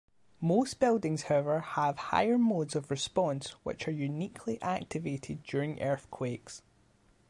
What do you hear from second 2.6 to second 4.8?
of response, which are uniquely